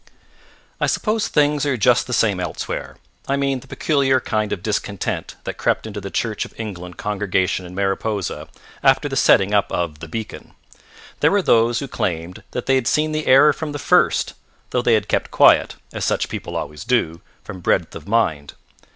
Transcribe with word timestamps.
I 0.79 0.87
suppose 0.87 1.27
things 1.27 1.63
are 1.63 1.77
just 1.77 2.07
the 2.07 2.11
same 2.13 2.39
elsewhere, 2.39 2.97
I 3.27 3.35
mean 3.37 3.59
the 3.59 3.67
peculiar 3.67 4.19
kind 4.19 4.51
of 4.51 4.63
discontent 4.63 5.35
that 5.43 5.59
crept 5.59 5.85
into 5.85 6.01
the 6.01 6.09
Church 6.09 6.43
of 6.43 6.59
England 6.59 6.97
congregation 6.97 7.67
in 7.67 7.75
Mariposa 7.75 8.47
after 8.81 9.07
the 9.07 9.15
setting 9.15 9.53
up 9.53 9.71
of 9.71 9.99
the 9.99 10.07
Beacon. 10.07 10.55
There 11.19 11.29
were 11.29 11.43
those 11.43 11.77
who 11.81 11.87
claimed 11.87 12.41
that 12.49 12.65
they 12.65 12.73
had 12.73 12.87
seen 12.87 13.11
the 13.11 13.27
error 13.27 13.53
from 13.53 13.73
the 13.73 13.77
first, 13.77 14.33
though 14.71 14.81
they 14.81 14.95
had 14.95 15.07
kept 15.07 15.29
quiet, 15.29 15.75
as 15.93 16.03
such 16.03 16.29
people 16.29 16.55
always 16.55 16.83
do, 16.83 17.21
from 17.43 17.59
breadth 17.59 17.95
of 17.95 18.07
mind. 18.07 18.55